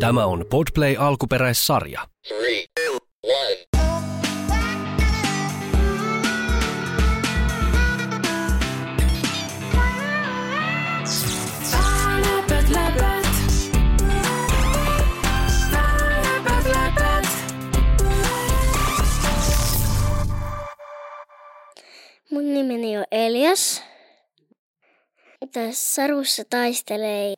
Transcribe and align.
Tämä 0.00 0.26
on 0.26 0.44
Podplay 0.50 0.96
alkuperäissarja. 0.98 2.00
Three, 2.28 2.64
two. 2.74 2.98
Mun 22.30 22.54
nimeni 22.54 22.98
on 22.98 23.04
Elias. 23.10 23.82
Tässä 25.52 25.94
sarussa 25.94 26.42
taistelee 26.50 27.34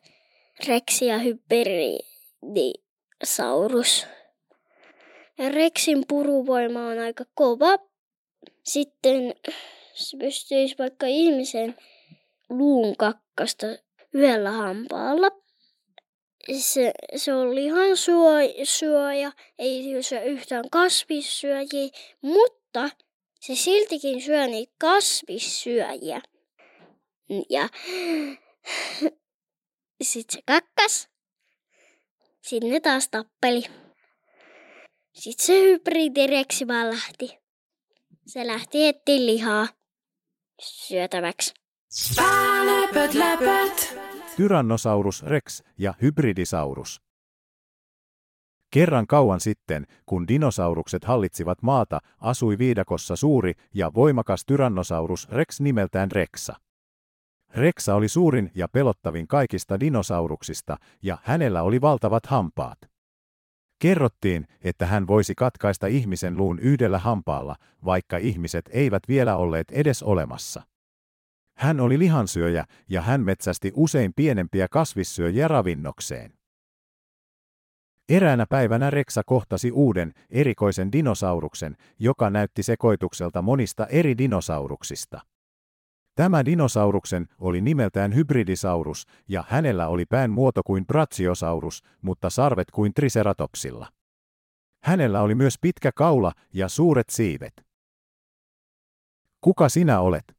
Rex 0.64 1.02
ja 1.02 1.18
Hyperidisaurus. 1.18 4.06
Ja 5.38 5.48
Rexin 5.48 6.04
puruvoima 6.08 6.86
on 6.86 6.98
aika 6.98 7.24
kova. 7.34 7.78
Sitten 8.62 9.34
se 9.94 10.16
pystyisi 10.16 10.74
vaikka 10.78 11.06
ihmisen 11.06 11.76
luun 12.48 12.96
kakkasta 12.96 13.66
yhdellä 14.12 14.50
hampaalla. 14.50 15.30
Se, 16.58 16.92
se 17.16 17.34
on 17.34 17.54
lihan 17.54 17.96
syöjä, 18.64 19.32
ei 19.58 20.02
syö 20.02 20.22
yhtään 20.22 20.64
kasvissyöjiä, 20.70 21.88
mutta 22.20 22.90
se 23.40 23.54
siltikin 23.54 24.22
syö 24.22 24.46
niitä 24.46 24.72
kasvissyöjiä. 24.78 26.20
Ja 27.50 27.68
sitten 30.02 30.34
se 30.34 30.42
kakkas. 30.46 31.08
Sitten 32.42 32.70
ne 32.70 32.80
taas 32.80 33.08
tappeli. 33.08 33.62
Sitten 35.12 35.46
se 35.46 35.60
hybridireksi 35.62 36.68
vaan 36.68 36.90
lähti. 36.90 37.38
Se 38.26 38.46
lähti 38.46 38.86
etsiä 38.86 39.26
lihaa 39.26 39.66
syötäväksi. 40.60 41.54
Läpät, 42.64 43.14
läpät. 43.14 43.98
Tyrannosaurus 44.36 45.22
rex 45.22 45.62
ja 45.78 45.94
hybridisaurus. 46.02 47.00
Kerran 48.70 49.06
kauan 49.06 49.40
sitten, 49.40 49.86
kun 50.06 50.28
dinosaurukset 50.28 51.04
hallitsivat 51.04 51.62
maata, 51.62 52.00
asui 52.18 52.58
viidakossa 52.58 53.16
suuri 53.16 53.52
ja 53.74 53.94
voimakas 53.94 54.44
Tyrannosaurus 54.46 55.28
rex 55.28 55.60
nimeltään 55.60 56.10
Rexa. 56.10 56.54
Rexa 57.56 57.94
oli 57.94 58.08
suurin 58.08 58.50
ja 58.54 58.68
pelottavin 58.68 59.28
kaikista 59.28 59.80
dinosauruksista, 59.80 60.76
ja 61.02 61.18
hänellä 61.22 61.62
oli 61.62 61.80
valtavat 61.80 62.26
hampaat. 62.26 62.78
Kerrottiin, 63.78 64.46
että 64.64 64.86
hän 64.86 65.06
voisi 65.06 65.34
katkaista 65.34 65.86
ihmisen 65.86 66.36
luun 66.36 66.58
yhdellä 66.58 66.98
hampaalla, 66.98 67.56
vaikka 67.84 68.16
ihmiset 68.16 68.70
eivät 68.72 69.02
vielä 69.08 69.36
olleet 69.36 69.70
edes 69.70 70.02
olemassa. 70.02 70.62
Hän 71.58 71.80
oli 71.80 71.98
lihansyöjä 71.98 72.64
ja 72.88 73.02
hän 73.02 73.20
metsästi 73.20 73.72
usein 73.74 74.12
pienempiä 74.16 74.66
kasvissyöjiä 74.70 75.48
ravinnokseen. 75.48 76.32
Eräänä 78.08 78.46
päivänä 78.48 78.90
Reksa 78.90 79.22
kohtasi 79.26 79.70
uuden, 79.70 80.12
erikoisen 80.30 80.92
dinosauruksen, 80.92 81.76
joka 81.98 82.30
näytti 82.30 82.62
sekoitukselta 82.62 83.42
monista 83.42 83.86
eri 83.86 84.18
dinosauruksista. 84.18 85.20
Tämä 86.16 86.44
dinosauruksen 86.44 87.26
oli 87.38 87.60
nimeltään 87.60 88.14
hybridisaurus 88.14 89.06
ja 89.28 89.44
hänellä 89.48 89.88
oli 89.88 90.06
pään 90.06 90.30
muoto 90.30 90.62
kuin 90.62 90.86
Brachiosaurus, 90.86 91.82
mutta 92.02 92.30
sarvet 92.30 92.70
kuin 92.70 92.94
Triceratopsilla. 92.94 93.92
Hänellä 94.82 95.22
oli 95.22 95.34
myös 95.34 95.54
pitkä 95.60 95.90
kaula 95.94 96.32
ja 96.52 96.68
suuret 96.68 97.08
siivet. 97.10 97.66
Kuka 99.40 99.68
sinä 99.68 100.00
olet? 100.00 100.36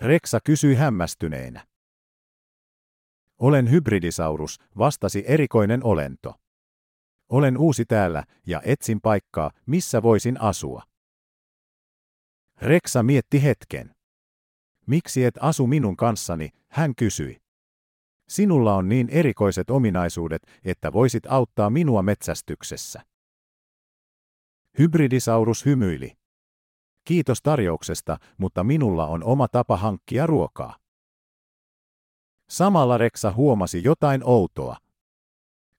Reksa 0.00 0.38
kysyi 0.44 0.74
hämmästyneenä. 0.74 1.66
Olen 3.38 3.70
hybridisaurus, 3.70 4.58
vastasi 4.78 5.24
erikoinen 5.26 5.84
olento. 5.84 6.34
Olen 7.28 7.58
uusi 7.58 7.84
täällä 7.84 8.24
ja 8.46 8.62
etsin 8.64 9.00
paikkaa, 9.00 9.50
missä 9.66 10.02
voisin 10.02 10.40
asua. 10.40 10.82
Reksa 12.62 13.02
mietti 13.02 13.42
hetken. 13.42 13.99
Miksi 14.90 15.24
et 15.24 15.34
asu 15.40 15.66
minun 15.66 15.96
kanssani, 15.96 16.50
hän 16.68 16.94
kysyi. 16.94 17.40
Sinulla 18.28 18.74
on 18.74 18.88
niin 18.88 19.08
erikoiset 19.10 19.70
ominaisuudet, 19.70 20.42
että 20.64 20.92
voisit 20.92 21.26
auttaa 21.26 21.70
minua 21.70 22.02
metsästyksessä. 22.02 23.02
Hybridisaurus 24.78 25.66
hymyili. 25.66 26.16
Kiitos 27.04 27.42
tarjouksesta, 27.42 28.18
mutta 28.38 28.64
minulla 28.64 29.06
on 29.06 29.24
oma 29.24 29.48
tapa 29.48 29.76
hankkia 29.76 30.26
ruokaa. 30.26 30.76
Samalla 32.48 32.98
Reksa 32.98 33.32
huomasi 33.32 33.82
jotain 33.84 34.20
outoa. 34.24 34.76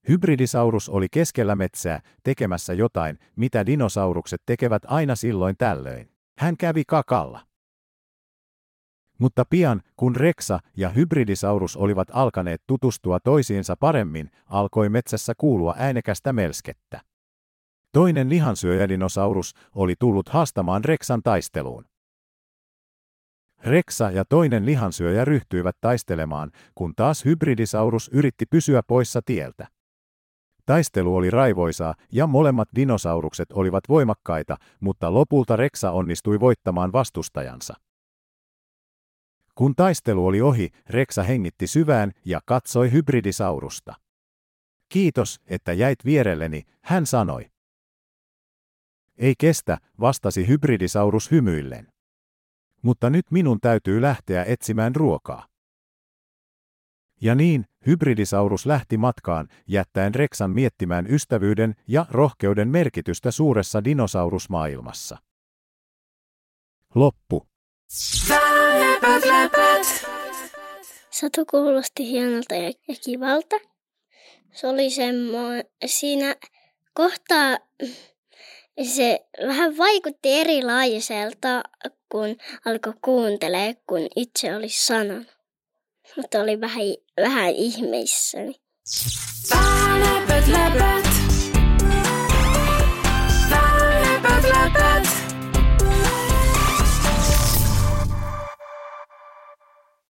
Hybridisaurus 0.08 0.90
oli 0.90 1.08
keskellä 1.12 1.56
metsää 1.56 2.02
tekemässä 2.24 2.74
jotain, 2.74 3.20
mitä 3.36 3.66
dinosaurukset 3.66 4.42
tekevät 4.46 4.84
aina 4.86 5.16
silloin 5.16 5.56
tällöin. 5.58 6.12
Hän 6.38 6.58
kävi 6.58 6.84
kakalla. 6.88 7.51
Mutta 9.22 9.46
pian, 9.50 9.82
kun 9.96 10.16
Reksa 10.16 10.60
ja 10.78 10.90
hybridisaurus 10.90 11.78
olivat 11.78 12.08
alkaneet 12.12 12.62
tutustua 12.68 13.20
toisiinsa 13.20 13.76
paremmin, 13.76 14.32
alkoi 14.46 14.90
metsässä 14.90 15.34
kuulua 15.38 15.76
äänekästä 15.78 16.34
melskettä. 16.34 17.02
Toinen 17.94 18.30
lihansyöjädinosaurus 18.30 19.54
oli 19.76 19.96
tullut 20.00 20.30
haastamaan 20.30 20.86
Reksan 20.86 21.22
taisteluun. 21.24 21.86
Reksa 23.64 24.12
ja 24.12 24.26
toinen 24.26 24.66
lihansyöjä 24.66 25.26
ryhtyivät 25.26 25.76
taistelemaan, 25.82 26.52
kun 26.76 26.94
taas 26.96 27.26
hybridisaurus 27.26 28.10
yritti 28.14 28.46
pysyä 28.46 28.82
poissa 28.88 29.22
tieltä. 29.26 29.68
Taistelu 30.66 31.16
oli 31.16 31.30
raivoisaa 31.30 31.96
ja 32.12 32.28
molemmat 32.28 32.70
dinosaurukset 32.76 33.52
olivat 33.52 33.84
voimakkaita, 33.90 34.58
mutta 34.80 35.14
lopulta 35.14 35.56
Reksa 35.56 35.92
onnistui 35.92 36.40
voittamaan 36.40 36.92
vastustajansa. 36.92 37.74
Kun 39.56 39.76
taistelu 39.76 40.26
oli 40.26 40.42
ohi, 40.42 40.70
Reksa 40.90 41.24
hengitti 41.24 41.68
syvään 41.68 42.12
ja 42.26 42.42
katsoi 42.46 42.92
hybridisaurusta. 42.92 43.96
Kiitos, 44.90 45.40
että 45.48 45.74
jäit 45.74 46.06
vierelleni, 46.06 46.64
hän 46.82 47.06
sanoi. 47.06 47.52
Ei 49.18 49.34
kestä, 49.38 49.78
vastasi 50.00 50.48
hybridisaurus 50.48 51.32
hymyillen. 51.32 51.88
Mutta 52.82 53.10
nyt 53.10 53.32
minun 53.32 53.60
täytyy 53.62 54.02
lähteä 54.02 54.44
etsimään 54.44 54.96
ruokaa. 54.96 55.48
Ja 57.22 57.36
niin, 57.36 57.66
hybridisaurus 57.86 58.66
lähti 58.66 58.98
matkaan, 58.98 59.48
jättäen 59.68 60.16
Reksan 60.16 60.52
miettimään 60.52 61.08
ystävyyden 61.10 61.76
ja 61.88 62.06
rohkeuden 62.10 62.68
merkitystä 62.68 63.32
suuressa 63.32 63.84
dinosaurusmaailmassa. 63.84 65.18
Loppu. 66.96 67.51
Satu 71.10 71.46
kuulosti 71.46 72.08
hienolta 72.08 72.56
ja, 72.56 72.72
ja 72.88 72.96
kivalta. 73.06 73.56
Se 74.54 74.68
oli 74.68 74.90
semmoinen, 74.90 75.66
siinä 75.86 76.36
kohtaa 76.94 77.58
se 78.84 79.26
vähän 79.48 79.78
vaikutti 79.78 80.32
erilaiselta, 80.32 81.64
kun 82.12 82.38
alkoi 82.66 82.94
kuuntelee, 83.02 83.76
kun 83.88 84.08
itse 84.16 84.56
olisi 84.56 84.86
sanonut. 84.86 85.28
Mutta 86.16 86.40
oli 86.40 86.62
vähän, 86.62 86.86
vähän 87.18 87.50
ihmeissäni. 87.50 88.56
Läpät, 90.00 90.48
läpät. 90.48 91.11